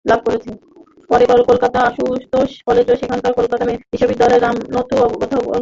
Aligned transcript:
পরে 1.09 1.25
কলকাতার 1.49 1.83
আশুতোষ 1.85 2.51
কলেজে 2.65 2.89
এবং 2.89 2.99
সেখান 3.01 3.17
থেকে 3.19 3.37
কলকাতা 3.39 3.63
বিশ্ববিদ্যালয়ের 3.91 4.43
রামতনু 4.43 4.77
অধ্যাপক 4.79 5.13
পদে। 5.21 5.35